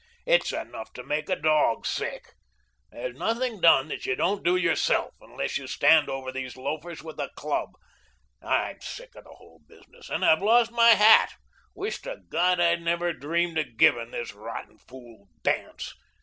It's 0.25 0.51
enough 0.51 0.91
to 0.93 1.03
make 1.03 1.29
a 1.29 1.35
dog 1.35 1.85
sick. 1.85 2.33
There's 2.91 3.15
nothing 3.15 3.61
done 3.61 3.87
that 3.89 4.03
you 4.03 4.15
don't 4.15 4.43
do 4.43 4.55
yourself, 4.55 5.13
unless 5.21 5.59
you 5.59 5.67
stand 5.67 6.09
over 6.09 6.31
these 6.31 6.57
loafers 6.57 7.03
with 7.03 7.19
a 7.19 7.29
club. 7.35 7.73
I'm 8.41 8.81
sick 8.81 9.13
of 9.13 9.25
the 9.25 9.33
whole 9.35 9.61
business 9.69 10.09
and 10.09 10.25
I've 10.25 10.41
lost 10.41 10.71
my 10.71 10.95
hat; 10.95 11.35
wish 11.75 12.01
to 12.01 12.17
God 12.29 12.59
I'd 12.59 12.81
never 12.81 13.13
dreamed 13.13 13.59
of 13.59 13.77
givin' 13.77 14.09
this 14.09 14.33
rotten 14.33 14.79
fool 14.79 15.27
dance. 15.43 15.93